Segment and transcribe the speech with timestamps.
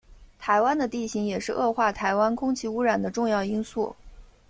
[0.39, 3.95] 台湾的地形也是恶化台湾空气污染的重要因素。